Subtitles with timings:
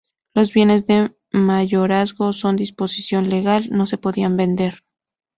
[0.33, 4.83] Los bienes de mayorazgos por disposición legal no se podían vender.